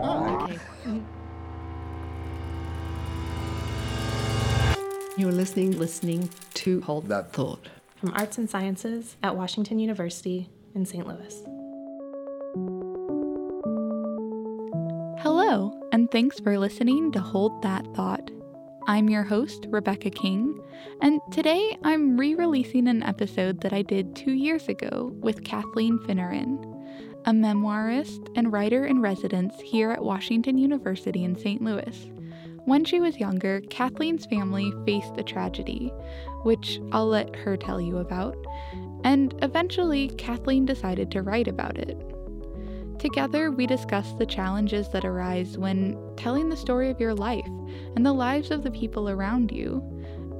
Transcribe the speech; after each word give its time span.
Oh, 0.00 0.44
okay. 0.44 0.58
You're 5.16 5.32
listening, 5.32 5.78
listening 5.78 6.30
to 6.54 6.80
Hold 6.82 7.08
That 7.08 7.32
Thought 7.32 7.68
from 7.96 8.12
Arts 8.14 8.38
and 8.38 8.48
Sciences 8.48 9.16
at 9.22 9.36
Washington 9.36 9.78
University 9.78 10.48
in 10.74 10.84
St. 10.84 11.06
Louis. 11.06 11.42
Hello, 15.20 15.72
and 15.92 16.10
thanks 16.10 16.38
for 16.38 16.58
listening 16.58 17.10
to 17.12 17.20
Hold 17.20 17.62
That 17.62 17.86
Thought. 17.94 18.30
I'm 18.86 19.08
your 19.10 19.24
host, 19.24 19.66
Rebecca 19.68 20.10
King, 20.10 20.60
and 21.02 21.20
today 21.32 21.76
I'm 21.82 22.16
re 22.16 22.34
releasing 22.34 22.86
an 22.88 23.02
episode 23.02 23.60
that 23.62 23.72
I 23.72 23.82
did 23.82 24.14
two 24.14 24.32
years 24.32 24.68
ago 24.68 25.12
with 25.16 25.44
Kathleen 25.44 25.98
Finneran, 25.98 26.77
a 27.24 27.32
memoirist 27.32 28.28
and 28.36 28.52
writer 28.52 28.86
in 28.86 29.00
residence 29.00 29.54
here 29.60 29.90
at 29.90 30.02
Washington 30.02 30.58
University 30.58 31.24
in 31.24 31.36
St. 31.36 31.62
Louis. 31.62 32.10
When 32.64 32.84
she 32.84 33.00
was 33.00 33.18
younger, 33.18 33.60
Kathleen's 33.70 34.26
family 34.26 34.72
faced 34.84 35.16
a 35.16 35.22
tragedy, 35.22 35.92
which 36.42 36.80
I'll 36.92 37.08
let 37.08 37.34
her 37.36 37.56
tell 37.56 37.80
you 37.80 37.98
about, 37.98 38.36
and 39.04 39.34
eventually 39.42 40.08
Kathleen 40.18 40.66
decided 40.66 41.10
to 41.12 41.22
write 41.22 41.48
about 41.48 41.78
it. 41.78 41.96
Together, 42.98 43.50
we 43.50 43.66
discuss 43.66 44.12
the 44.12 44.26
challenges 44.26 44.88
that 44.90 45.04
arise 45.04 45.56
when 45.56 45.96
telling 46.16 46.48
the 46.48 46.56
story 46.56 46.90
of 46.90 47.00
your 47.00 47.14
life 47.14 47.46
and 47.94 48.04
the 48.04 48.12
lives 48.12 48.50
of 48.50 48.62
the 48.62 48.70
people 48.70 49.08
around 49.08 49.52
you, 49.52 49.82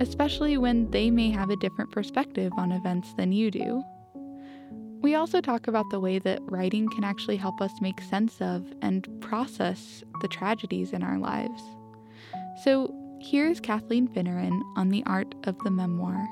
especially 0.01 0.59
when 0.59 0.90
they 0.90 1.10
may 1.10 1.30
have 1.30 1.51
a 1.51 1.56
different 1.56 1.90
perspective 1.92 2.52
on 2.59 2.73
events 2.73 3.15
than 3.15 3.32
you 3.32 3.51
do. 3.51 3.82
We 5.01 5.15
also 5.15 5.41
talk 5.41 5.69
about 5.69 5.91
the 5.91 6.01
way 6.01 6.19
that 6.19 6.41
writing 6.51 6.88
can 6.88 7.05
actually 7.05 7.37
help 7.37 7.61
us 7.61 7.70
make 7.80 8.01
sense 8.01 8.41
of 8.41 8.73
and 8.83 9.09
process 9.21 10.02
the 10.21 10.29
tragedies 10.29 10.93
in 10.93 11.05
our 11.05 11.19
lives. 11.19 11.62
So 12.65 12.93
here's 13.21 13.60
Kathleen 13.60 14.09
Finneran 14.09 14.60
on 14.77 14.88
the 14.88 15.05
art 15.07 15.35
of 15.45 15.57
the 15.60 15.71
memoir. 15.71 16.27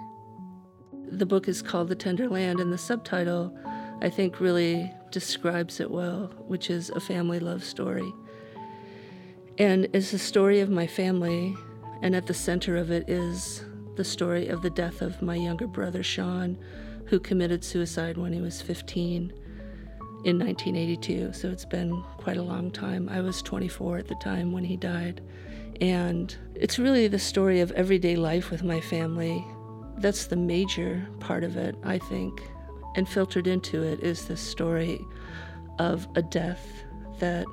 The 1.09 1.27
book 1.27 1.47
is 1.47 1.63
called 1.63 1.89
The 1.89 1.95
Tender 1.95 2.29
Land, 2.29 2.59
and 2.59 2.73
the 2.73 2.79
subtitle, 2.79 3.57
I 4.01 4.09
think, 4.09 4.41
really 4.41 4.93
describes 5.13 5.79
it 5.79 5.91
well, 5.91 6.33
which 6.49 6.69
is 6.69 6.91
a 6.91 7.01
family 7.01 7.39
love 7.39 7.63
story. 7.63 8.13
And 9.59 9.87
it's 9.93 10.11
the 10.11 10.19
story 10.19 10.59
of 10.59 10.71
my 10.71 10.89
family, 10.89 11.55
and 12.03 12.17
at 12.17 12.27
the 12.27 12.35
center 12.35 12.77
of 12.77 12.91
it 12.91 13.09
is 13.09 13.65
the 13.95 14.05
story 14.05 14.49
of 14.49 14.63
the 14.63 14.71
death 14.71 15.01
of 15.01 15.23
my 15.23 15.37
younger 15.37 15.69
brother, 15.69 16.03
Sean, 16.03 16.59
who 17.07 17.21
committed 17.21 17.65
suicide 17.65 18.17
when 18.17 18.33
he 18.33 18.41
was 18.41 18.61
15 18.61 19.33
in 20.25 20.39
1982. 20.39 21.33
So 21.33 21.49
it's 21.51 21.65
been 21.65 22.03
quite 22.19 22.37
a 22.37 22.43
long 22.43 22.71
time. 22.71 23.09
I 23.09 23.21
was 23.21 23.43
24 23.43 23.99
at 23.99 24.09
the 24.09 24.17
time 24.17 24.53
when 24.53 24.65
he 24.65 24.77
died. 24.77 25.21
And 25.81 26.35
it's 26.55 26.79
really 26.79 27.07
the 27.07 27.19
story 27.19 27.61
of 27.61 27.71
everyday 27.73 28.17
life 28.17 28.51
with 28.51 28.65
my 28.65 28.81
family. 28.81 29.45
That's 29.99 30.27
the 30.27 30.37
major 30.37 31.07
part 31.21 31.45
of 31.45 31.57
it, 31.57 31.77
I 31.85 31.99
think. 31.99 32.43
And 32.97 33.09
filtered 33.09 33.47
into 33.47 33.83
it 33.83 34.01
is 34.01 34.25
the 34.25 34.37
story 34.37 35.01
of 35.79 36.09
a 36.17 36.23
death 36.23 36.67
that 37.19 37.47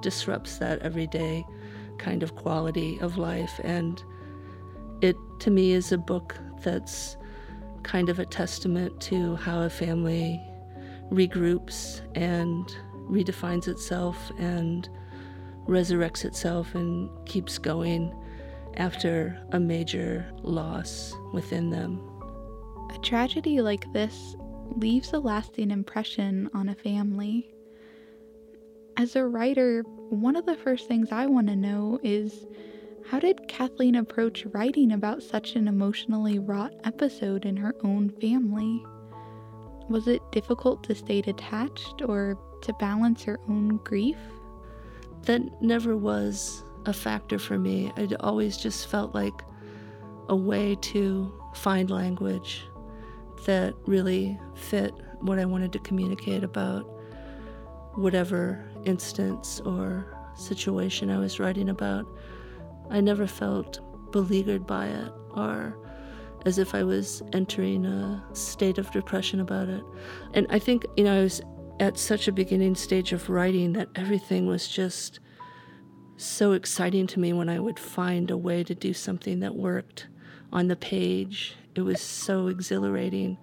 disrupts 0.00 0.56
that 0.58 0.80
everyday 0.80 1.44
kind 1.98 2.22
of 2.22 2.34
quality 2.34 2.98
of 3.00 3.18
life. 3.18 3.60
And 3.62 4.02
it, 5.00 5.16
to 5.40 5.50
me, 5.50 5.72
is 5.72 5.92
a 5.92 5.98
book 5.98 6.36
that's 6.62 7.16
kind 7.82 8.08
of 8.08 8.18
a 8.18 8.26
testament 8.26 9.00
to 9.00 9.36
how 9.36 9.62
a 9.62 9.70
family 9.70 10.40
regroups 11.10 12.00
and 12.14 12.66
redefines 13.08 13.68
itself 13.68 14.30
and 14.38 14.88
resurrects 15.66 16.24
itself 16.24 16.74
and 16.74 17.10
keeps 17.26 17.58
going 17.58 18.14
after 18.76 19.40
a 19.52 19.60
major 19.60 20.26
loss 20.42 21.14
within 21.32 21.70
them. 21.70 22.00
A 22.94 22.98
tragedy 22.98 23.60
like 23.60 23.92
this 23.92 24.36
leaves 24.76 25.12
a 25.12 25.18
lasting 25.18 25.70
impression 25.70 26.48
on 26.54 26.68
a 26.68 26.74
family. 26.74 27.52
As 28.96 29.16
a 29.16 29.26
writer, 29.26 29.82
one 30.10 30.36
of 30.36 30.46
the 30.46 30.56
first 30.56 30.86
things 30.86 31.10
I 31.10 31.26
want 31.26 31.48
to 31.48 31.56
know 31.56 31.98
is 32.02 32.46
how 33.06 33.18
did 33.18 33.48
Kathleen 33.48 33.96
approach 33.96 34.46
writing 34.46 34.92
about 34.92 35.22
such 35.22 35.56
an 35.56 35.68
emotionally 35.68 36.38
wrought 36.38 36.72
episode 36.84 37.44
in 37.44 37.56
her 37.56 37.74
own 37.82 38.10
family? 38.20 38.84
Was 39.88 40.06
it 40.06 40.22
difficult 40.32 40.84
to 40.84 40.94
stay 40.94 41.20
detached 41.20 42.02
or 42.02 42.38
to 42.62 42.72
balance 42.74 43.24
her 43.24 43.40
own 43.48 43.78
grief? 43.78 44.18
that 45.24 45.62
never 45.62 45.96
was 45.96 46.64
a 46.86 46.92
factor 46.92 47.38
for 47.38 47.58
me. 47.58 47.92
It 47.96 48.18
always 48.20 48.56
just 48.56 48.88
felt 48.88 49.14
like 49.14 49.42
a 50.28 50.36
way 50.36 50.76
to 50.76 51.32
find 51.54 51.90
language 51.90 52.64
that 53.46 53.74
really 53.86 54.38
fit 54.54 54.92
what 55.20 55.38
I 55.38 55.44
wanted 55.44 55.72
to 55.72 55.78
communicate 55.80 56.44
about 56.44 56.82
whatever 57.94 58.64
instance 58.84 59.60
or 59.64 60.06
situation 60.36 61.10
I 61.10 61.18
was 61.18 61.40
writing 61.40 61.68
about. 61.68 62.06
I 62.90 63.00
never 63.00 63.26
felt 63.26 63.80
beleaguered 64.12 64.66
by 64.66 64.86
it 64.86 65.12
or 65.30 65.76
as 66.46 66.58
if 66.58 66.74
I 66.74 66.82
was 66.82 67.22
entering 67.32 67.84
a 67.84 68.24
state 68.32 68.78
of 68.78 68.90
depression 68.90 69.40
about 69.40 69.68
it. 69.68 69.82
And 70.34 70.46
I 70.50 70.58
think, 70.58 70.84
you 70.96 71.04
know, 71.04 71.18
I 71.18 71.22
was 71.22 71.40
at 71.78 71.98
such 71.98 72.28
a 72.28 72.32
beginning 72.32 72.74
stage 72.74 73.12
of 73.12 73.28
writing 73.30 73.72
that 73.74 73.88
everything 73.94 74.46
was 74.46 74.68
just 74.68 75.20
so 76.16 76.52
exciting 76.52 77.06
to 77.08 77.20
me 77.20 77.32
when 77.32 77.48
I 77.48 77.58
would 77.58 77.78
find 77.78 78.30
a 78.30 78.36
way 78.36 78.62
to 78.64 78.74
do 78.74 78.92
something 78.92 79.40
that 79.40 79.54
worked 79.54 80.06
on 80.52 80.68
the 80.68 80.76
page. 80.76 81.56
It 81.74 81.82
was 81.82 82.00
so 82.00 82.48
exhilarating. 82.48 83.38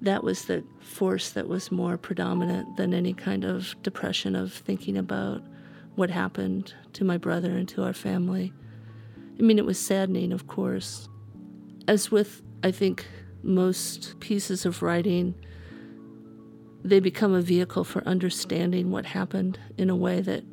That 0.00 0.24
was 0.24 0.44
the 0.44 0.64
force 0.80 1.30
that 1.30 1.48
was 1.48 1.72
more 1.72 1.96
predominant 1.98 2.76
than 2.76 2.94
any 2.94 3.12
kind 3.12 3.44
of 3.44 3.74
depression 3.82 4.34
of 4.34 4.52
thinking 4.52 4.96
about 4.96 5.42
what 5.94 6.10
happened 6.10 6.74
to 6.94 7.04
my 7.04 7.18
brother 7.18 7.50
and 7.50 7.68
to 7.68 7.84
our 7.84 7.92
family. 7.92 8.52
I 9.38 9.42
mean, 9.42 9.58
it 9.58 9.64
was 9.64 9.78
saddening, 9.78 10.32
of 10.32 10.46
course. 10.46 11.08
As 11.88 12.10
with, 12.10 12.42
I 12.62 12.70
think, 12.70 13.06
most 13.42 14.18
pieces 14.20 14.64
of 14.64 14.82
writing, 14.82 15.34
they 16.82 17.00
become 17.00 17.34
a 17.34 17.42
vehicle 17.42 17.84
for 17.84 18.06
understanding 18.06 18.90
what 18.90 19.06
happened 19.06 19.58
in 19.76 19.90
a 19.90 19.96
way 19.96 20.20
that 20.20 20.44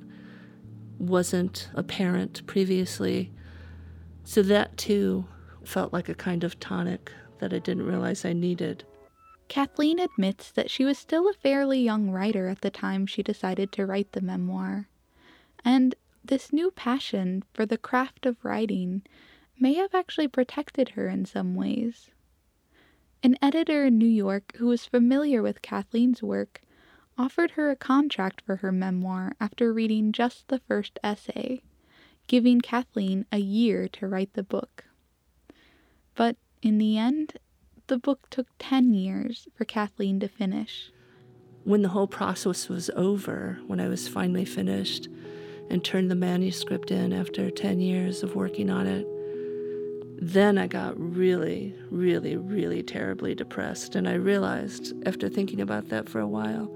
wasn't 0.98 1.70
apparent 1.74 2.46
previously. 2.48 3.32
So 4.24 4.42
that 4.44 4.78
too 4.78 5.26
felt 5.64 5.94
like 5.94 6.10
a 6.10 6.16
kind 6.16 6.44
of 6.44 6.60
tonic 6.60 7.12
that 7.40 7.54
I 7.54 7.60
didn't 7.60 7.86
realize 7.86 8.24
I 8.24 8.34
needed. 8.34 8.84
Kathleen 9.48 10.00
admits 10.00 10.52
that 10.52 10.72
she 10.72 10.86
was 10.86 10.98
still 10.98 11.28
a 11.28 11.34
fairly 11.34 11.82
young 11.82 12.10
writer 12.10 12.48
at 12.48 12.62
the 12.62 12.70
time 12.70 13.06
she 13.06 13.22
decided 13.22 13.72
to 13.74 13.86
write 13.86 14.14
the 14.14 14.22
memoir. 14.22 14.88
And 15.66 15.96
this 16.24 16.54
new 16.54 16.72
passion 16.72 17.44
for 17.54 17.66
the 17.66 17.78
craft 17.78 18.26
of 18.26 18.44
writing 18.44 19.02
may 19.60 19.74
have 19.74 19.94
actually 19.94 20.28
protected 20.28 20.90
her 20.90 21.08
in 21.08 21.26
some 21.26 21.56
ways. 21.56 22.12
An 23.24 23.38
editor 23.42 23.86
in 23.86 23.98
New 23.98 24.08
York 24.08 24.56
who 24.58 24.68
was 24.68 24.86
familiar 24.86 25.42
with 25.42 25.62
Kathleen's 25.62 26.24
work 26.24 26.62
offered 27.18 27.52
her 27.52 27.70
a 27.70 27.76
contract 27.76 28.42
for 28.46 28.58
her 28.58 28.72
memoir 28.72 29.34
after 29.40 29.72
reading 29.72 30.12
just 30.12 30.48
the 30.48 30.60
first 30.60 30.98
essay, 31.04 31.62
giving 32.28 32.62
Kathleen 32.62 33.26
a 33.32 33.38
year 33.38 33.88
to 33.90 34.08
write 34.08 34.34
the 34.34 34.44
book. 34.44 34.86
But 36.16 36.38
in 36.62 36.78
the 36.78 36.98
end, 36.98 37.34
the 37.88 37.98
book 37.98 38.30
took 38.30 38.48
10 38.58 38.94
years 38.94 39.48
for 39.54 39.66
Kathleen 39.66 40.20
to 40.22 40.28
finish. 40.28 40.92
When 41.64 41.84
the 41.84 41.90
whole 41.90 42.08
process 42.08 42.70
was 42.70 42.90
over, 42.96 43.60
when 43.68 43.80
I 43.80 43.88
was 43.88 44.08
finally 44.08 44.46
finished 44.46 45.08
and 45.72 45.84
turned 45.86 46.12
the 46.12 46.16
manuscript 46.16 46.92
in 46.92 47.14
after 47.14 47.50
10 47.50 47.80
years 47.80 48.24
of 48.24 48.36
working 48.36 48.70
on 48.70 48.86
it, 48.86 49.08
then 50.22 50.58
I 50.58 50.68
got 50.68 51.00
really, 51.00 51.74
really, 51.90 52.36
really 52.36 52.84
terribly 52.84 53.34
depressed. 53.34 53.96
And 53.96 54.08
I 54.08 54.16
realized, 54.16 54.94
after 55.08 55.30
thinking 55.30 55.62
about 55.62 55.88
that 55.88 56.10
for 56.10 56.20
a 56.20 56.28
while, 56.28 56.70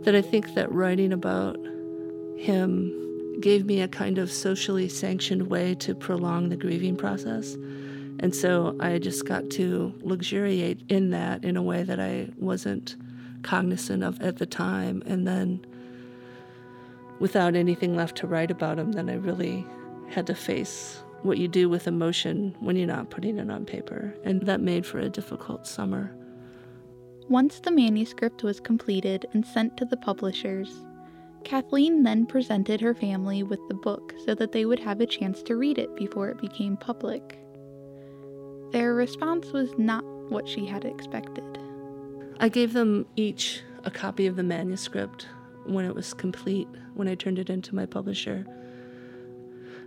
that 0.00 0.14
I 0.16 0.22
think 0.22 0.54
that 0.54 0.72
writing 0.72 1.12
about 1.12 1.56
him 2.38 3.40
gave 3.40 3.66
me 3.66 3.82
a 3.82 3.88
kind 3.88 4.16
of 4.16 4.32
socially 4.32 4.88
sanctioned 4.88 5.48
way 5.48 5.74
to 5.74 5.94
prolong 5.94 6.48
the 6.48 6.56
grieving 6.56 6.96
process. 6.96 7.54
And 8.20 8.34
so 8.34 8.74
I 8.80 8.98
just 8.98 9.26
got 9.26 9.50
to 9.50 9.92
luxuriate 10.00 10.80
in 10.88 11.10
that 11.10 11.44
in 11.44 11.58
a 11.58 11.62
way 11.62 11.82
that 11.82 12.00
I 12.00 12.30
wasn't 12.38 12.96
cognizant 13.42 14.02
of 14.02 14.18
at 14.22 14.38
the 14.38 14.46
time. 14.46 15.02
And 15.04 15.26
then, 15.28 15.64
without 17.18 17.54
anything 17.54 17.94
left 17.96 18.16
to 18.18 18.26
write 18.26 18.50
about 18.50 18.78
him, 18.78 18.92
then 18.92 19.08
I 19.08 19.14
really 19.14 19.66
had 20.08 20.26
to 20.26 20.34
face 20.34 21.02
what 21.22 21.38
you 21.38 21.48
do 21.48 21.68
with 21.68 21.86
emotion 21.86 22.54
when 22.60 22.76
you're 22.76 22.86
not 22.86 23.10
putting 23.10 23.38
it 23.38 23.50
on 23.50 23.64
paper. 23.64 24.14
And 24.24 24.42
that 24.42 24.60
made 24.60 24.84
for 24.84 24.98
a 24.98 25.08
difficult 25.08 25.66
summer. 25.66 26.14
Once 27.28 27.60
the 27.60 27.70
manuscript 27.70 28.42
was 28.42 28.60
completed 28.60 29.24
and 29.32 29.46
sent 29.46 29.76
to 29.78 29.86
the 29.86 29.96
publishers, 29.96 30.84
Kathleen 31.42 32.02
then 32.02 32.26
presented 32.26 32.80
her 32.80 32.94
family 32.94 33.42
with 33.42 33.60
the 33.68 33.74
book 33.74 34.14
so 34.26 34.34
that 34.34 34.52
they 34.52 34.66
would 34.66 34.80
have 34.80 35.00
a 35.00 35.06
chance 35.06 35.42
to 35.44 35.56
read 35.56 35.78
it 35.78 35.94
before 35.96 36.28
it 36.28 36.40
became 36.40 36.76
public. 36.76 37.38
Their 38.72 38.94
response 38.94 39.52
was 39.52 39.70
not 39.78 40.04
what 40.28 40.48
she 40.48 40.66
had 40.66 40.84
expected. 40.84 41.58
I 42.40 42.48
gave 42.48 42.72
them 42.72 43.06
each 43.16 43.62
a 43.84 43.90
copy 43.90 44.26
of 44.26 44.36
the 44.36 44.42
manuscript 44.42 45.28
when 45.66 45.84
it 45.84 45.94
was 45.94 46.14
complete, 46.14 46.68
when 46.94 47.08
I 47.08 47.14
turned 47.14 47.38
it 47.38 47.50
into 47.50 47.74
my 47.74 47.86
publisher. 47.86 48.46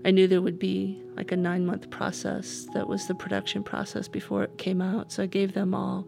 I 0.06 0.12
knew 0.12 0.28
there 0.28 0.42
would 0.42 0.60
be 0.60 1.02
like 1.16 1.32
a 1.32 1.38
nine 1.38 1.66
month 1.66 1.90
process 1.90 2.68
that 2.74 2.88
was 2.88 3.08
the 3.08 3.16
production 3.16 3.64
process 3.64 4.08
before 4.08 4.44
it 4.44 4.58
came 4.58 4.82
out. 4.82 5.12
So 5.12 5.24
I 5.24 5.26
gave 5.26 5.54
them 5.54 5.74
all 5.74 6.08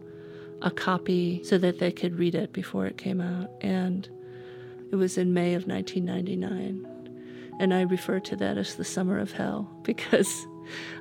a 0.62 0.70
copy 0.70 1.42
so 1.44 1.58
that 1.58 1.78
they 1.78 1.90
could 1.92 2.18
read 2.18 2.34
it 2.34 2.52
before 2.52 2.86
it 2.86 2.96
came 2.96 3.20
out. 3.20 3.50
And 3.60 4.08
it 4.90 4.96
was 4.96 5.18
in 5.18 5.34
May 5.34 5.54
of 5.54 5.66
1999. 5.66 6.86
And 7.58 7.74
I 7.74 7.82
refer 7.82 8.20
to 8.20 8.36
that 8.36 8.56
as 8.56 8.76
the 8.76 8.84
summer 8.84 9.18
of 9.18 9.32
hell 9.32 9.70
because 9.82 10.46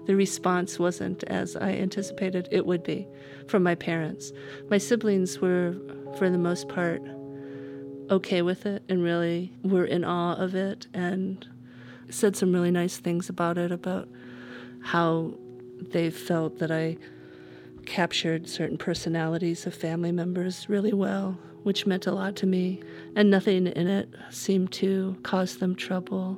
the 0.06 0.15
response 0.15 0.80
wasn't 0.80 1.24
as 1.25 1.56
I 1.56 1.72
anticipated 1.72 2.48
it 2.51 2.65
would 2.65 2.83
be 2.83 3.07
from 3.48 3.63
my 3.63 3.75
parents. 3.75 4.31
My 4.69 4.77
siblings 4.77 5.39
were, 5.39 5.75
for 6.18 6.30
the 6.30 6.38
most 6.38 6.68
part, 6.68 7.01
okay 8.09 8.41
with 8.41 8.65
it 8.65 8.83
and 8.89 9.03
really 9.03 9.53
were 9.63 9.85
in 9.85 10.03
awe 10.03 10.35
of 10.35 10.56
it 10.56 10.88
and 10.94 11.47
said 12.09 12.35
some 12.35 12.51
really 12.53 12.71
nice 12.71 12.97
things 12.97 13.29
about 13.29 13.57
it, 13.57 13.71
about 13.71 14.09
how 14.81 15.33
they 15.91 16.09
felt 16.09 16.59
that 16.59 16.71
I 16.71 16.97
captured 17.85 18.47
certain 18.47 18.77
personalities 18.77 19.65
of 19.65 19.73
family 19.73 20.11
members 20.11 20.69
really 20.69 20.94
well, 20.94 21.38
which 21.63 21.85
meant 21.85 22.07
a 22.07 22.11
lot 22.11 22.35
to 22.38 22.45
me, 22.45 22.81
and 23.15 23.29
nothing 23.29 23.67
in 23.67 23.88
it 23.88 24.13
seemed 24.29 24.71
to 24.73 25.17
cause 25.23 25.57
them 25.57 25.75
trouble. 25.75 26.38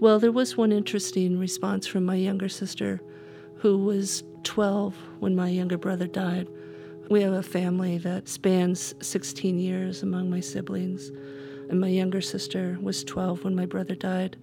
Well, 0.00 0.18
there 0.18 0.32
was 0.32 0.56
one 0.56 0.72
interesting 0.72 1.38
response 1.38 1.86
from 1.86 2.04
my 2.04 2.16
younger 2.16 2.48
sister, 2.48 3.00
who 3.56 3.78
was 3.78 4.22
12 4.44 4.94
when 5.18 5.34
my 5.34 5.48
younger 5.48 5.78
brother 5.78 6.06
died. 6.06 6.48
We 7.08 7.22
have 7.22 7.34
a 7.34 7.42
family 7.42 7.98
that 7.98 8.28
spans 8.28 8.92
16 9.00 9.60
years 9.60 10.02
among 10.02 10.28
my 10.28 10.40
siblings, 10.40 11.12
and 11.70 11.80
my 11.80 11.86
younger 11.86 12.20
sister 12.20 12.78
was 12.80 13.04
12 13.04 13.44
when 13.44 13.54
my 13.54 13.64
brother 13.64 13.94
died. 13.94 14.36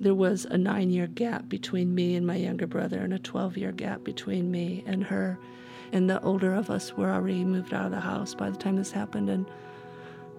There 0.00 0.14
was 0.14 0.46
a 0.46 0.56
nine 0.56 0.88
year 0.88 1.06
gap 1.06 1.50
between 1.50 1.94
me 1.94 2.16
and 2.16 2.26
my 2.26 2.36
younger 2.36 2.66
brother, 2.66 3.00
and 3.00 3.12
a 3.12 3.18
12 3.18 3.58
year 3.58 3.72
gap 3.72 4.04
between 4.04 4.50
me 4.50 4.82
and 4.86 5.04
her. 5.04 5.38
And 5.92 6.08
the 6.08 6.18
older 6.22 6.54
of 6.54 6.70
us 6.70 6.96
were 6.96 7.10
already 7.10 7.44
moved 7.44 7.74
out 7.74 7.84
of 7.84 7.90
the 7.90 8.00
house 8.00 8.34
by 8.34 8.48
the 8.48 8.56
time 8.56 8.76
this 8.76 8.92
happened, 8.92 9.28
and 9.28 9.44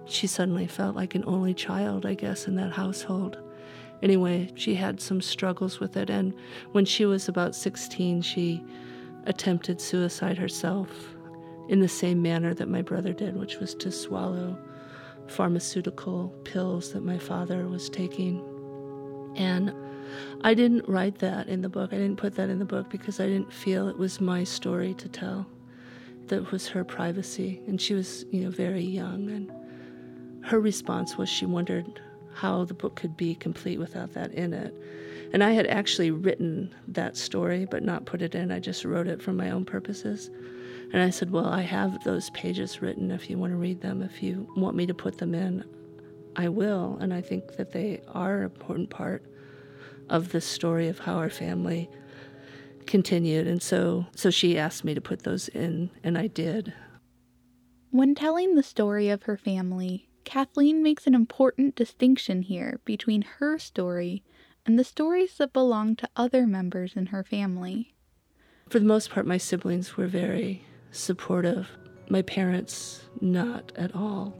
she 0.06 0.26
suddenly 0.26 0.66
felt 0.66 0.96
like 0.96 1.14
an 1.14 1.22
only 1.24 1.54
child, 1.54 2.04
I 2.04 2.14
guess, 2.14 2.48
in 2.48 2.56
that 2.56 2.72
household. 2.72 3.38
Anyway, 4.02 4.50
she 4.56 4.74
had 4.74 5.00
some 5.00 5.20
struggles 5.20 5.78
with 5.78 5.96
it, 5.96 6.10
and 6.10 6.34
when 6.72 6.84
she 6.84 7.06
was 7.06 7.28
about 7.28 7.54
16, 7.54 8.22
she 8.22 8.60
attempted 9.26 9.80
suicide 9.80 10.36
herself 10.36 11.14
in 11.68 11.80
the 11.80 11.88
same 11.88 12.22
manner 12.22 12.54
that 12.54 12.68
my 12.68 12.82
brother 12.82 13.12
did, 13.12 13.36
which 13.36 13.58
was 13.58 13.74
to 13.76 13.90
swallow 13.90 14.58
pharmaceutical 15.26 16.28
pills 16.44 16.92
that 16.92 17.02
my 17.02 17.18
father 17.18 17.66
was 17.66 17.88
taking. 17.88 18.42
And 19.36 19.74
I 20.42 20.54
didn't 20.54 20.88
write 20.88 21.18
that 21.18 21.48
in 21.48 21.62
the 21.62 21.68
book. 21.68 21.92
I 21.92 21.96
didn't 21.96 22.18
put 22.18 22.34
that 22.36 22.50
in 22.50 22.58
the 22.58 22.64
book 22.64 22.90
because 22.90 23.20
I 23.20 23.26
didn't 23.26 23.52
feel 23.52 23.88
it 23.88 23.98
was 23.98 24.20
my 24.20 24.44
story 24.44 24.94
to 24.94 25.08
tell. 25.08 25.46
That 26.26 26.50
was 26.52 26.68
her 26.68 26.84
privacy. 26.84 27.62
And 27.66 27.80
she 27.80 27.94
was, 27.94 28.24
you 28.30 28.42
know, 28.44 28.50
very 28.50 28.82
young. 28.82 29.30
And 29.30 29.52
her 30.44 30.60
response 30.60 31.16
was 31.16 31.28
she 31.28 31.46
wondered 31.46 32.00
how 32.34 32.64
the 32.64 32.74
book 32.74 32.96
could 32.96 33.16
be 33.16 33.34
complete 33.34 33.78
without 33.78 34.12
that 34.12 34.32
in 34.32 34.52
it. 34.52 34.74
And 35.32 35.42
I 35.42 35.52
had 35.52 35.66
actually 35.66 36.10
written 36.10 36.74
that 36.88 37.16
story, 37.16 37.64
but 37.64 37.82
not 37.82 38.06
put 38.06 38.22
it 38.22 38.34
in. 38.34 38.52
I 38.52 38.60
just 38.60 38.84
wrote 38.84 39.08
it 39.08 39.22
for 39.22 39.32
my 39.32 39.50
own 39.50 39.64
purposes. 39.64 40.30
And 40.92 41.02
I 41.02 41.10
said, 41.10 41.30
Well, 41.30 41.48
I 41.48 41.62
have 41.62 42.02
those 42.04 42.30
pages 42.30 42.80
written 42.82 43.10
if 43.10 43.28
you 43.28 43.38
want 43.38 43.52
to 43.52 43.56
read 43.56 43.80
them. 43.80 44.02
If 44.02 44.22
you 44.22 44.48
want 44.56 44.76
me 44.76 44.86
to 44.86 44.94
put 44.94 45.18
them 45.18 45.34
in, 45.34 45.64
I 46.36 46.48
will. 46.48 46.98
And 47.00 47.12
I 47.12 47.20
think 47.20 47.56
that 47.56 47.72
they 47.72 48.02
are 48.08 48.38
an 48.38 48.44
important 48.44 48.90
part 48.90 49.24
of 50.08 50.32
the 50.32 50.40
story 50.40 50.88
of 50.88 50.98
how 51.00 51.16
our 51.16 51.30
family 51.30 51.88
continued. 52.86 53.46
And 53.46 53.62
so, 53.62 54.06
so 54.14 54.30
she 54.30 54.58
asked 54.58 54.84
me 54.84 54.94
to 54.94 55.00
put 55.00 55.22
those 55.22 55.48
in, 55.48 55.90
and 56.02 56.18
I 56.18 56.26
did. 56.26 56.72
When 57.90 58.14
telling 58.14 58.54
the 58.54 58.62
story 58.62 59.08
of 59.08 59.24
her 59.24 59.36
family, 59.36 60.08
Kathleen 60.24 60.82
makes 60.82 61.06
an 61.06 61.14
important 61.14 61.76
distinction 61.76 62.42
here 62.42 62.80
between 62.84 63.22
her 63.38 63.58
story 63.58 64.24
and 64.66 64.78
the 64.78 64.84
stories 64.84 65.36
that 65.38 65.52
belong 65.52 65.96
to 65.96 66.08
other 66.16 66.46
members 66.46 66.94
in 66.96 67.06
her 67.06 67.22
family. 67.22 67.94
For 68.68 68.78
the 68.78 68.86
most 68.86 69.10
part, 69.10 69.26
my 69.26 69.36
siblings 69.36 69.96
were 69.96 70.06
very 70.06 70.64
supportive. 70.94 71.68
My 72.08 72.22
parents, 72.22 73.04
not 73.20 73.72
at 73.76 73.94
all. 73.94 74.38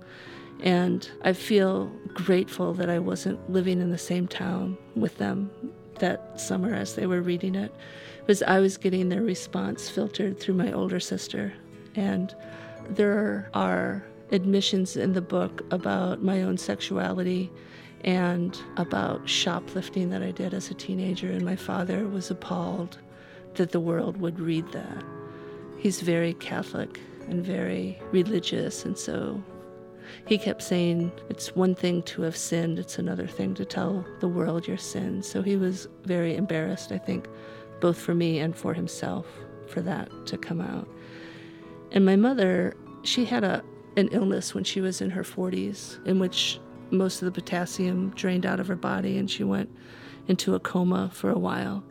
And 0.61 1.11
I 1.23 1.33
feel 1.33 1.87
grateful 2.15 2.75
that 2.75 2.89
I 2.89 2.99
wasn't 2.99 3.51
living 3.51 3.81
in 3.81 3.91
the 3.91 3.99
same 3.99 4.29
town 4.29 4.79
with 4.95 5.19
them 5.19 5.51
that 5.99 6.41
summer 6.41 6.75
as 6.75 6.95
they 6.95 7.07
were 7.07 7.23
reading 7.23 7.55
it, 7.55 7.75
because 8.21 8.43
I 8.43 8.61
was 8.61 8.77
getting 8.77 9.09
their 9.09 9.23
response 9.23 9.89
filtered 9.89 10.41
through 10.41 10.55
my 10.55 10.73
older 10.73 11.01
sister. 11.01 11.53
And 11.95 12.35
there 12.91 13.51
are 13.55 14.05
admissions 14.33 14.97
in 14.97 15.13
the 15.13 15.21
book 15.21 15.63
about 15.71 16.23
my 16.23 16.43
own 16.43 16.57
sexuality 16.59 17.51
and 18.03 18.59
about 18.77 19.29
shoplifting 19.29 20.11
that 20.11 20.23
I 20.23 20.31
did 20.31 20.53
as 20.53 20.71
a 20.71 20.75
teenager, 20.75 21.31
and 21.31 21.45
my 21.45 21.57
father 21.57 22.07
was 22.09 22.31
appalled 22.31 22.99
that 23.55 23.73
the 23.73 23.81
world 23.81 24.17
would 24.19 24.39
read 24.41 24.71
that. 24.73 25.05
He's 25.79 26.01
very 26.01 26.35
Catholic 26.35 27.01
and 27.29 27.45
very 27.45 28.01
religious, 28.11 28.85
and 28.85 28.97
so 28.97 29.43
he 30.27 30.39
kept 30.39 30.63
saying, 30.63 31.13
It's 31.29 31.55
one 31.55 31.75
thing 31.75 32.03
to 32.05 32.23
have 32.23 32.37
sinned, 32.37 32.79
it's 32.79 32.99
another 32.99 33.27
thing 33.27 33.55
to 33.55 33.65
tell 33.65 34.05
the 34.21 34.29
world 34.29 34.67
your 34.67 34.79
sins. 34.79 35.27
So 35.29 35.43
he 35.43 35.57
was 35.57 35.89
very 36.05 36.37
embarrassed, 36.37 36.93
I 36.93 36.99
think, 36.99 37.27
both 37.81 37.99
for 37.99 38.15
me 38.15 38.39
and 38.39 38.57
for 38.57 38.75
himself, 38.75 39.27
for 39.67 39.81
that 39.83 40.11
to 40.27 40.39
come 40.39 40.61
out. 40.61 40.89
And 41.93 42.05
my 42.05 42.17
mother, 42.17 42.77
she 43.03 43.25
had 43.25 43.45
a 43.45 43.63
an 43.97 44.09
illness 44.09 44.55
when 44.55 44.65
she 44.65 44.81
was 44.81 45.01
in 45.01 45.11
her 45.11 45.23
40s, 45.23 46.05
in 46.07 46.19
which 46.19 46.59
most 46.91 47.23
of 47.23 47.27
the 47.27 47.41
potassium 47.41 48.11
drained 48.11 48.45
out 48.45 48.61
of 48.61 48.67
her 48.67 48.77
body 48.77 49.19
and 49.19 49.31
she 49.31 49.45
went 49.45 49.71
into 50.27 50.55
a 50.55 50.61
coma 50.61 51.11
for 51.13 51.31
a 51.31 51.39
while. 51.39 51.85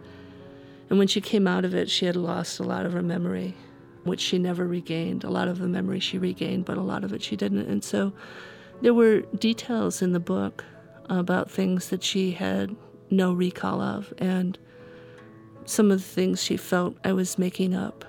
And 0.89 0.99
when 0.99 1.07
she 1.07 1.21
came 1.21 1.47
out 1.47 1.65
of 1.65 1.73
it, 1.73 1.89
she 1.89 2.05
had 2.05 2.15
lost 2.15 2.59
a 2.59 2.63
lot 2.63 2.85
of 2.85 2.93
her 2.93 3.01
memory, 3.01 3.55
which 4.03 4.21
she 4.21 4.37
never 4.37 4.67
regained. 4.67 5.23
A 5.23 5.29
lot 5.29 5.47
of 5.47 5.59
the 5.59 5.67
memory 5.67 5.99
she 5.99 6.17
regained, 6.17 6.65
but 6.65 6.77
a 6.77 6.81
lot 6.81 7.03
of 7.03 7.13
it 7.13 7.21
she 7.21 7.35
didn't. 7.35 7.67
And 7.67 7.83
so 7.83 8.13
there 8.81 8.93
were 8.93 9.21
details 9.21 10.01
in 10.01 10.13
the 10.13 10.19
book 10.19 10.63
about 11.09 11.49
things 11.49 11.89
that 11.89 12.03
she 12.03 12.31
had 12.31 12.75
no 13.09 13.33
recall 13.33 13.81
of, 13.81 14.13
and 14.17 14.57
some 15.65 15.91
of 15.91 15.99
the 15.99 16.07
things 16.07 16.43
she 16.43 16.57
felt 16.57 16.97
I 17.03 17.13
was 17.13 17.37
making 17.37 17.73
up 17.73 18.05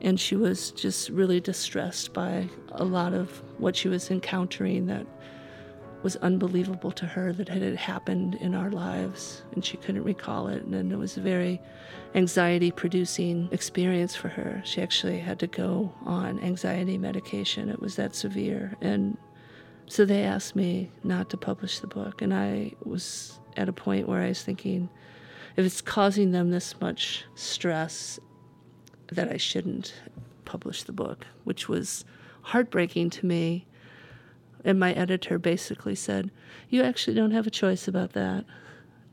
and 0.00 0.18
she 0.18 0.36
was 0.36 0.70
just 0.72 1.10
really 1.10 1.40
distressed 1.40 2.12
by 2.12 2.48
a 2.72 2.84
lot 2.84 3.12
of 3.12 3.42
what 3.58 3.74
she 3.74 3.88
was 3.88 4.10
encountering 4.10 4.86
that 4.86 5.06
was 6.02 6.16
unbelievable 6.16 6.92
to 6.92 7.06
her 7.06 7.32
that 7.32 7.48
it 7.48 7.62
had 7.62 7.76
happened 7.76 8.36
in 8.36 8.54
our 8.54 8.70
lives 8.70 9.42
and 9.52 9.64
she 9.64 9.76
couldn't 9.76 10.04
recall 10.04 10.48
it 10.48 10.62
and 10.62 10.92
it 10.92 10.96
was 10.96 11.16
a 11.16 11.20
very 11.20 11.60
anxiety 12.14 12.70
producing 12.70 13.48
experience 13.52 14.14
for 14.14 14.28
her. 14.28 14.62
She 14.64 14.80
actually 14.80 15.18
had 15.18 15.38
to 15.40 15.46
go 15.46 15.92
on 16.04 16.38
anxiety 16.40 16.98
medication. 16.98 17.68
It 17.68 17.80
was 17.80 17.96
that 17.96 18.14
severe. 18.14 18.76
And 18.80 19.16
so 19.86 20.04
they 20.04 20.22
asked 20.22 20.54
me 20.54 20.90
not 21.02 21.30
to 21.30 21.36
publish 21.36 21.78
the 21.80 21.86
book 21.86 22.20
and 22.20 22.34
i 22.34 22.70
was 22.84 23.40
at 23.56 23.70
a 23.70 23.72
point 23.72 24.06
where 24.06 24.20
i 24.20 24.28
was 24.28 24.42
thinking 24.42 24.90
if 25.58 25.66
it's 25.66 25.80
causing 25.80 26.30
them 26.30 26.50
this 26.50 26.80
much 26.80 27.24
stress 27.34 28.20
that 29.12 29.28
I 29.28 29.38
shouldn't 29.38 29.92
publish 30.44 30.84
the 30.84 30.92
book, 30.92 31.26
which 31.42 31.68
was 31.68 32.04
heartbreaking 32.42 33.10
to 33.10 33.26
me. 33.26 33.66
And 34.64 34.78
my 34.78 34.92
editor 34.92 35.38
basically 35.38 35.94
said, 35.94 36.30
You 36.68 36.82
actually 36.82 37.14
don't 37.14 37.30
have 37.30 37.46
a 37.46 37.50
choice 37.50 37.88
about 37.88 38.12
that. 38.12 38.44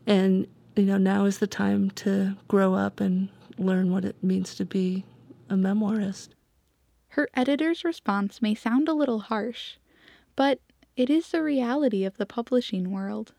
And, 0.07 0.47
you 0.75 0.83
know, 0.83 0.97
now 0.97 1.25
is 1.25 1.39
the 1.39 1.47
time 1.47 1.91
to 1.91 2.35
grow 2.47 2.73
up 2.73 2.99
and 2.99 3.29
learn 3.57 3.91
what 3.91 4.05
it 4.05 4.21
means 4.23 4.55
to 4.55 4.65
be 4.65 5.05
a 5.49 5.55
memoirist. 5.55 6.29
Her 7.09 7.29
editor's 7.33 7.85
response 7.85 8.41
may 8.41 8.55
sound 8.55 8.89
a 8.89 8.93
little 8.93 9.19
harsh, 9.19 9.75
but 10.35 10.59
it 10.97 11.09
is 11.09 11.29
the 11.29 11.41
reality 11.41 12.03
of 12.03 12.17
the 12.17 12.25
publishing 12.25 12.91
world. 12.91 13.33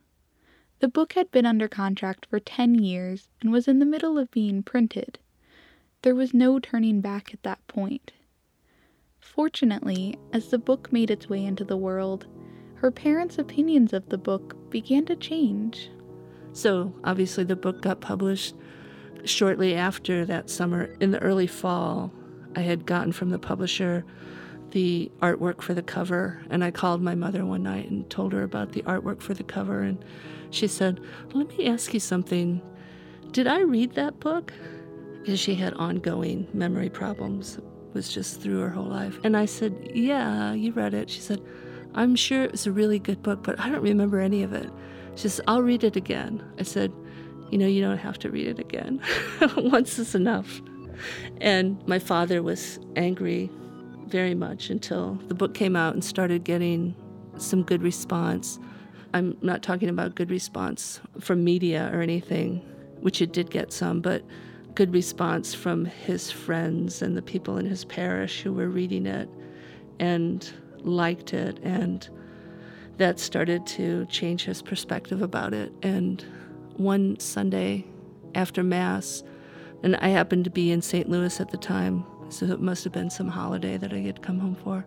The 0.78 0.88
book 0.88 1.14
had 1.14 1.30
been 1.30 1.46
under 1.46 1.68
contract 1.68 2.26
for 2.26 2.38
10 2.38 2.76
years 2.76 3.28
and 3.40 3.50
was 3.50 3.66
in 3.66 3.78
the 3.78 3.86
middle 3.86 4.18
of 4.18 4.30
being 4.30 4.62
printed. 4.62 5.18
There 6.02 6.14
was 6.14 6.34
no 6.34 6.58
turning 6.58 7.00
back 7.00 7.32
at 7.32 7.42
that 7.42 7.66
point. 7.66 8.12
Fortunately, 9.37 10.19
as 10.33 10.49
the 10.49 10.59
book 10.59 10.90
made 10.90 11.11
its 11.11 11.28
way 11.28 11.45
into 11.45 11.62
the 11.62 11.76
world, 11.76 12.26
her 12.76 12.90
parents' 12.90 13.38
opinions 13.38 13.93
of 13.93 14.09
the 14.09 14.16
book 14.16 14.57
began 14.71 15.05
to 15.05 15.14
change. 15.14 15.90
So, 16.55 16.95
obviously, 17.05 17.45
the 17.45 17.55
book 17.55 17.83
got 17.83 18.00
published 18.00 18.55
shortly 19.26 19.75
after 19.75 20.25
that 20.25 20.49
summer. 20.49 20.97
In 21.00 21.11
the 21.11 21.21
early 21.21 21.47
fall, 21.47 22.14
I 22.57 22.61
had 22.61 22.87
gotten 22.87 23.12
from 23.12 23.28
the 23.28 23.38
publisher 23.38 24.07
the 24.71 25.12
artwork 25.21 25.61
for 25.61 25.75
the 25.75 25.83
cover, 25.83 26.43
and 26.49 26.64
I 26.64 26.71
called 26.71 27.02
my 27.02 27.14
mother 27.14 27.45
one 27.45 27.62
night 27.62 27.90
and 27.90 28.09
told 28.09 28.33
her 28.33 28.43
about 28.43 28.73
the 28.73 28.83
artwork 28.85 29.21
for 29.21 29.35
the 29.35 29.45
cover, 29.45 29.83
and 29.83 30.02
she 30.49 30.66
said, 30.66 30.99
Let 31.35 31.49
me 31.49 31.66
ask 31.66 31.93
you 31.93 32.00
something. 32.00 32.62
Did 33.33 33.49
I 33.49 33.61
read 33.61 33.97
that 33.97 34.19
book? 34.19 34.55
Because 35.21 35.38
she 35.38 35.57
had 35.57 35.75
ongoing 35.75 36.49
memory 36.55 36.88
problems, 36.88 37.59
was 37.97 38.12
just 38.12 38.43
through 38.43 38.61
her 38.61 38.69
whole 38.69 38.85
life. 38.85 39.19
And 39.25 39.37
I 39.37 39.47
said, 39.47 39.91
Yeah, 39.95 40.53
you 40.53 40.71
read 40.73 40.95
it. 40.95 41.09
She 41.11 41.21
said, 41.21 41.43
I'm 41.95 42.15
sure 42.15 42.45
it 42.45 42.53
was 42.53 42.67
a 42.67 42.73
really 42.73 42.99
good 42.99 43.23
book, 43.23 43.43
but 43.43 43.59
I 43.59 43.71
don't 43.71 43.83
remember 43.83 44.21
any 44.21 44.43
of 44.43 44.53
it. 44.53 44.71
She 45.15 45.23
says, 45.23 45.41
I'll 45.49 45.62
read 45.62 45.83
it 45.83 45.97
again. 45.97 46.45
I 46.61 46.62
said, 46.62 46.93
You 47.50 47.59
know, 47.59 47.67
you 47.67 47.81
don't 47.81 47.99
have 47.99 48.19
to 48.21 48.31
read 48.31 48.47
it 48.47 48.59
again. 48.59 49.00
Once 49.57 49.99
is 49.99 50.15
enough. 50.15 50.61
And 51.41 51.83
my 51.88 51.99
father 51.99 52.43
was 52.43 52.79
angry 52.97 53.50
very 54.07 54.35
much 54.35 54.71
until 54.71 55.15
the 55.26 55.35
book 55.35 55.55
came 55.55 55.75
out 55.75 55.95
and 55.95 56.05
started 56.05 56.45
getting 56.45 56.95
some 57.38 57.62
good 57.62 57.83
response. 57.83 58.59
I'm 59.15 59.37
not 59.41 59.62
talking 59.62 59.88
about 59.88 60.15
good 60.15 60.31
response 60.31 61.00
from 61.19 61.43
media 61.45 61.91
or 61.93 62.03
anything, 62.03 62.59
which 63.00 63.23
it 63.23 63.33
did 63.33 63.50
get 63.50 63.73
some, 63.73 64.03
but 64.03 64.23
good 64.76 64.92
response 64.92 65.54
from 65.54 65.87
his 65.87 66.30
friends 66.30 67.00
and 67.00 67.16
the 67.16 67.23
people 67.23 67.56
in 67.56 67.64
his 67.64 67.85
parish 67.87 68.42
who 68.42 68.52
were 68.52 68.68
reading 68.68 69.06
it 69.06 69.28
and 69.99 70.52
liked 70.83 71.33
it. 71.33 71.59
And 71.62 72.06
that 72.99 73.18
started 73.18 73.66
to 73.68 74.04
change 74.06 74.45
his 74.45 74.61
perspective 74.61 75.23
about 75.23 75.54
it. 75.54 75.73
And 75.83 76.23
one 76.76 77.18
Sunday 77.18 77.87
after 78.35 78.62
Mass, 78.62 79.25
and 79.83 79.97
I 79.97 80.09
happened 80.09 80.45
to 80.45 80.50
be 80.50 80.71
in 80.71 80.83
St. 80.83 81.09
Louis 81.09 81.40
at 81.40 81.50
the 81.50 81.56
time, 81.56 82.04
so 82.28 82.45
it 82.47 82.61
must 82.61 82.85
have 82.85 82.92
been 82.92 83.11
some 83.11 83.28
holiday 83.28 83.78
that 83.78 83.95
I 83.95 83.99
had 83.99 84.21
come 84.21 84.38
home 84.38 84.56
for. 84.62 84.87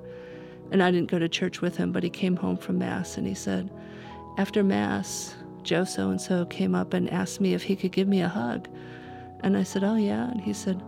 And 0.72 0.84
I 0.84 0.92
didn't 0.92 1.10
go 1.10 1.18
to 1.18 1.28
church 1.28 1.62
with 1.62 1.78
him, 1.78 1.92
but 1.92 2.04
he 2.04 2.12
came 2.12 2.36
home 2.36 2.58
from 2.58 2.78
Mass 2.78 3.18
and 3.18 3.26
he 3.26 3.34
said, 3.34 3.72
After 4.38 4.64
Mass, 4.64 5.36
Joe 5.64 5.84
so 5.84 6.12
and 6.12 6.22
so 6.22 6.46
came 6.46 6.76
up 6.76 6.94
and 6.94 7.10
asked 7.10 7.42
me 7.42 7.56
if 7.56 7.64
he 7.64 7.76
could 7.76 7.92
give 7.92 8.08
me 8.08 8.22
a 8.22 8.30
hug. 8.30 8.68
And 9.42 9.58
I 9.58 9.64
said, 9.64 9.84
Oh, 9.84 9.96
yeah. 9.96 10.30
And 10.32 10.42
he 10.42 10.54
said, 10.54 10.84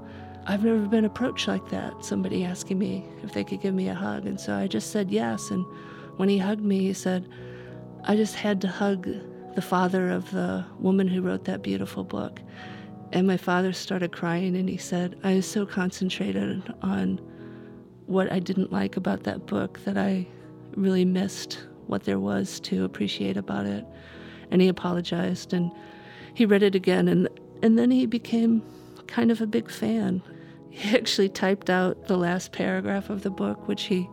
I've 0.48 0.64
never 0.64 0.88
been 0.88 1.06
approached 1.06 1.48
like 1.48 1.70
that, 1.70 2.04
somebody 2.04 2.44
asking 2.44 2.80
me 2.80 3.06
if 3.24 3.34
they 3.34 3.44
could 3.44 3.62
give 3.62 3.76
me 3.76 3.90
a 3.90 3.94
hug. 3.94 4.26
And 4.26 4.40
so 4.40 4.56
I 4.56 4.68
just 4.68 4.92
said 4.92 5.12
yes. 5.12 5.52
And 5.52 5.66
when 6.18 6.30
he 6.30 6.38
hugged 6.40 6.64
me, 6.64 6.80
he 6.80 6.94
said, 6.94 7.30
I 8.06 8.16
just 8.16 8.36
had 8.36 8.60
to 8.62 8.68
hug 8.68 9.08
the 9.56 9.62
father 9.62 10.10
of 10.10 10.32
the 10.32 10.66
woman 10.80 11.08
who 11.08 11.22
wrote 11.22 11.46
that 11.46 11.62
beautiful 11.62 12.04
book. 12.04 12.40
And 13.12 13.28
my 13.28 13.38
father 13.38 13.74
started 13.74 14.12
crying 14.12 14.56
and 14.56 14.68
he 14.68 14.78
said, 14.78 15.18
I 15.24 15.36
was 15.36 15.46
so 15.46 15.66
concentrated 15.66 16.74
on 16.82 17.20
what 18.08 18.32
I 18.32 18.40
didn't 18.40 18.72
like 18.72 18.98
about 18.98 19.24
that 19.24 19.46
book 19.46 19.80
that 19.86 19.98
I 19.98 20.26
really 20.76 21.06
missed 21.06 21.68
what 21.88 22.04
there 22.04 22.20
was 22.20 22.60
to 22.62 22.84
appreciate 22.84 23.38
about 23.38 23.66
it. 23.66 23.86
And 24.50 24.62
he 24.62 24.70
apologized 24.70 25.54
and 25.54 25.72
he 26.34 26.46
read 26.46 26.64
it 26.64 26.74
again 26.74 27.08
and 27.08 27.28
and 27.62 27.78
then 27.78 27.92
he 27.92 28.06
became 28.06 28.64
kind 29.08 29.32
of 29.32 29.42
a 29.42 29.48
big 29.48 29.70
fan. 29.70 30.22
He 30.74 30.96
actually 30.96 31.28
typed 31.28 31.70
out 31.70 32.08
the 32.08 32.16
last 32.16 32.54
paragraph 32.54 33.10
of 33.10 33.24
the 33.24 33.30
book, 33.30 33.68
which 33.68 33.84
he 33.84 34.08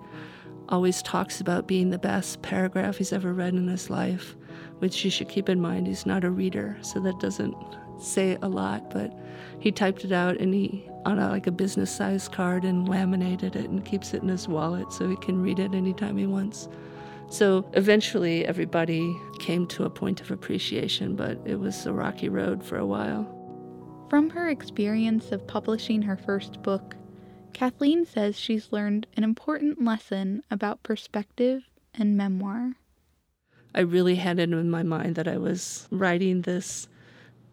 always 0.68 1.02
talks 1.02 1.40
about 1.40 1.68
being 1.68 1.90
the 1.90 2.00
best 2.00 2.42
paragraph 2.42 2.96
he's 2.96 3.12
ever 3.12 3.32
read 3.32 3.54
in 3.54 3.68
his 3.68 3.90
life, 3.90 4.34
which 4.80 5.04
you 5.04 5.10
should 5.10 5.28
keep 5.28 5.48
in 5.48 5.60
mind. 5.60 5.86
He's 5.86 6.04
not 6.04 6.24
a 6.24 6.30
reader, 6.30 6.76
so 6.82 6.98
that 6.98 7.20
doesn't 7.20 7.54
say 8.00 8.36
a 8.42 8.48
lot, 8.48 8.90
but 8.90 9.16
he 9.60 9.70
typed 9.70 10.04
it 10.04 10.10
out 10.10 10.38
and 10.38 10.52
he 10.52 10.88
on 11.04 11.18
a, 11.18 11.28
like 11.28 11.46
a 11.46 11.52
business 11.52 11.90
size 11.90 12.28
card 12.28 12.64
and 12.64 12.88
laminated 12.88 13.56
it 13.56 13.70
and 13.70 13.84
keeps 13.84 14.12
it 14.12 14.22
in 14.22 14.28
his 14.28 14.48
wallet 14.48 14.92
so 14.92 15.08
he 15.08 15.16
can 15.16 15.40
read 15.40 15.58
it 15.58 15.74
anytime 15.74 16.16
he 16.16 16.26
wants. 16.26 16.68
So 17.30 17.68
eventually 17.74 18.46
everybody 18.46 19.16
came 19.38 19.66
to 19.68 19.84
a 19.84 19.90
point 19.90 20.20
of 20.20 20.30
appreciation, 20.30 21.14
but 21.14 21.38
it 21.44 21.60
was 21.60 21.86
a 21.86 21.92
rocky 21.92 22.28
road 22.28 22.64
for 22.64 22.78
a 22.78 22.86
while. 22.86 23.37
From 24.08 24.30
her 24.30 24.48
experience 24.48 25.32
of 25.32 25.46
publishing 25.46 26.00
her 26.00 26.16
first 26.16 26.62
book, 26.62 26.96
Kathleen 27.52 28.06
says 28.06 28.38
she's 28.38 28.72
learned 28.72 29.06
an 29.18 29.24
important 29.24 29.84
lesson 29.84 30.42
about 30.50 30.82
perspective 30.82 31.68
and 31.92 32.16
memoir. 32.16 32.76
I 33.74 33.80
really 33.80 34.14
had 34.14 34.38
it 34.38 34.50
in 34.50 34.70
my 34.70 34.82
mind 34.82 35.16
that 35.16 35.28
I 35.28 35.36
was 35.36 35.88
writing 35.90 36.42
this 36.42 36.88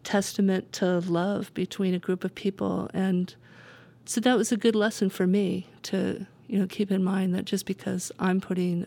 testament 0.02 0.72
to 0.72 1.00
love 1.00 1.52
between 1.52 1.92
a 1.92 1.98
group 1.98 2.24
of 2.24 2.34
people 2.34 2.88
and 2.94 3.34
so 4.06 4.20
that 4.20 4.38
was 4.38 4.52
a 4.52 4.56
good 4.56 4.76
lesson 4.76 5.10
for 5.10 5.26
me 5.26 5.66
to 5.82 6.24
you 6.46 6.58
know 6.58 6.66
keep 6.68 6.92
in 6.92 7.02
mind 7.02 7.34
that 7.34 7.44
just 7.44 7.66
because 7.66 8.12
I'm 8.20 8.40
putting 8.40 8.86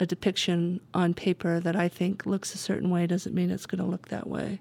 a 0.00 0.06
depiction 0.06 0.80
on 0.94 1.12
paper 1.12 1.60
that 1.60 1.76
I 1.76 1.88
think 1.88 2.24
looks 2.24 2.54
a 2.54 2.58
certain 2.58 2.88
way 2.88 3.06
doesn't 3.06 3.34
mean 3.34 3.50
it's 3.50 3.66
going 3.66 3.84
to 3.84 3.90
look 3.90 4.08
that 4.08 4.26
way 4.26 4.60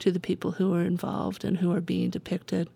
to 0.00 0.10
the 0.10 0.20
people 0.20 0.52
who 0.52 0.74
are 0.74 0.82
involved 0.82 1.44
and 1.44 1.58
who 1.58 1.72
are 1.72 1.80
being 1.80 2.10
depicted. 2.10 2.68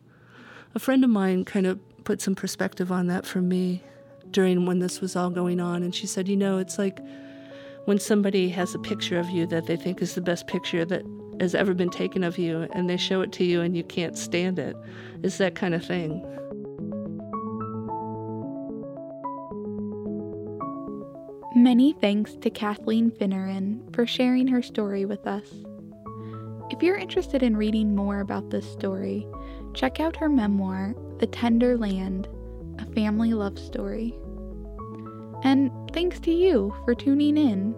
A 0.75 0.79
friend 0.79 1.03
of 1.05 1.11
mine 1.11 1.45
kind 1.45 1.67
of 1.67 1.79
put 2.05 2.21
some 2.21 2.35
perspective 2.35 2.91
on 2.93 3.07
that 3.09 3.27
for 3.27 3.41
me 3.41 3.83
during 4.31 4.67
when 4.67 4.79
this 4.79 5.01
was 5.01 5.17
all 5.17 5.31
going 5.31 5.61
on 5.61 5.83
and 5.83 5.95
she 5.95 6.07
said, 6.07 6.29
"You 6.29 6.37
know, 6.37 6.59
it's 6.59 6.79
like 6.79 7.01
when 7.87 7.99
somebody 7.99 8.51
has 8.51 8.75
a 8.75 8.79
picture 8.79 9.19
of 9.19 9.31
you 9.31 9.47
that 9.47 9.67
they 9.67 9.77
think 9.77 10.03
is 10.03 10.15
the 10.15 10.21
best 10.21 10.47
picture 10.47 10.85
that 10.85 11.03
has 11.41 11.55
ever 11.55 11.73
been 11.73 11.91
taken 11.91 12.23
of 12.23 12.37
you 12.37 12.69
and 12.73 12.89
they 12.89 12.97
show 12.97 13.23
it 13.23 13.33
to 13.33 13.45
you 13.45 13.61
and 13.61 13.77
you 13.77 13.85
can't 13.85 14.17
stand 14.19 14.59
it. 14.59 14.77
It's 15.23 15.39
that 15.39 15.55
kind 15.55 15.75
of 15.75 15.85
thing. 15.85 16.23
Many 21.55 21.93
thanks 21.93 22.35
to 22.43 22.51
Kathleen 22.51 23.11
Finneran 23.11 23.93
for 23.95 24.07
sharing 24.07 24.49
her 24.49 24.63
story 24.63 25.05
with 25.05 25.27
us. 25.27 25.49
If 26.71 26.83
you're 26.83 26.97
interested 26.97 27.43
in 27.43 27.57
reading 27.57 27.95
more 27.95 28.21
about 28.21 28.51
this 28.51 28.71
story, 28.71 29.27
check 29.73 30.01
out 30.01 30.17
her 30.17 30.29
memoir, 30.29 30.95
The 31.19 31.27
Tender 31.27 31.79
Land 31.79 32.29
A 32.79 32.85
Family 32.93 33.33
Love 33.33 33.59
Story. 33.59 34.15
And 35.45 35.71
thanks 35.93 36.21
to 36.21 36.31
you 36.31 36.75
for 36.85 36.95
tuning 36.95 37.39
in. 37.39 37.75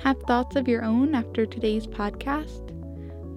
Have 0.00 0.20
thoughts 0.22 0.54
of 0.54 0.68
your 0.68 0.84
own 0.84 1.14
after 1.14 1.46
today's 1.46 1.86
podcast? 1.86 2.70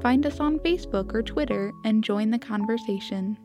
Find 0.01 0.25
us 0.25 0.39
on 0.39 0.59
Facebook 0.59 1.13
or 1.13 1.21
Twitter 1.21 1.71
and 1.85 2.03
join 2.03 2.29
the 2.31 2.39
conversation. 2.39 3.37